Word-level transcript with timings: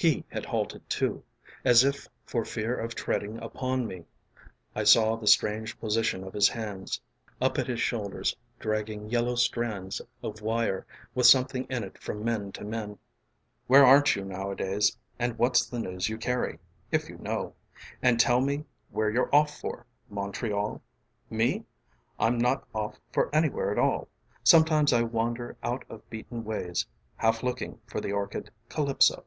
He 0.00 0.24
had 0.30 0.46
halted 0.46 0.88
too, 0.88 1.24
As 1.64 1.82
if 1.82 2.06
for 2.24 2.44
fear 2.44 2.76
of 2.78 2.94
treading 2.94 3.42
upon 3.42 3.84
me. 3.84 4.04
I 4.72 4.84
saw 4.84 5.16
the 5.16 5.26
strange 5.26 5.76
position 5.80 6.22
of 6.22 6.34
his 6.34 6.46
hands 6.48 7.00
Up 7.40 7.58
at 7.58 7.66
his 7.66 7.80
shoulders, 7.80 8.36
dragging 8.60 9.10
yellow 9.10 9.34
strands 9.34 10.00
Of 10.22 10.40
wire 10.40 10.86
with 11.16 11.26
something 11.26 11.64
in 11.68 11.82
it 11.82 11.98
from 12.00 12.24
men 12.24 12.52
to 12.52 12.64
men. 12.64 12.90
"You 12.90 12.94
here?" 12.94 12.94
I 12.94 12.94
said. 12.94 12.98
"Where 13.66 13.84
aren't 13.86 14.14
you 14.14 14.24
nowadays 14.24 14.96
And 15.18 15.36
what's 15.36 15.66
the 15.66 15.80
news 15.80 16.08
you 16.08 16.16
carry 16.16 16.60
if 16.92 17.08
you 17.08 17.18
know? 17.18 17.56
And 18.00 18.20
tell 18.20 18.40
me 18.40 18.66
where 18.90 19.10
you're 19.10 19.34
off 19.34 19.58
for 19.58 19.84
Montreal? 20.08 20.80
Me? 21.28 21.64
I'm 22.20 22.38
not 22.38 22.68
off 22.72 23.00
for 23.12 23.34
anywhere 23.34 23.72
at 23.72 23.80
all. 23.80 24.06
Sometimes 24.44 24.92
I 24.92 25.02
wander 25.02 25.56
out 25.64 25.84
of 25.88 26.08
beaten 26.08 26.44
ways 26.44 26.86
Half 27.16 27.42
looking 27.42 27.80
for 27.88 28.00
the 28.00 28.12
orchid 28.12 28.52
Calypso." 28.68 29.24